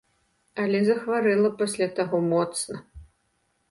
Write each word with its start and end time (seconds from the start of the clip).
Але 0.63 0.79
захварэла 0.89 1.53
пасля 1.61 1.87
таго 2.01 2.25
моцна. 2.35 2.75